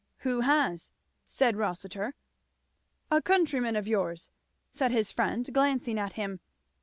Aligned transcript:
'""Who 0.25 0.39
has?" 0.39 0.89
said 1.27 1.55
Rossitur. 1.57 2.15
"A 3.11 3.21
countryman 3.21 3.75
of 3.75 3.87
yours," 3.87 4.31
said 4.71 4.89
his 4.91 5.11
friend 5.11 5.47
glancing 5.53 5.99
at 5.99 6.13
him. 6.13 6.39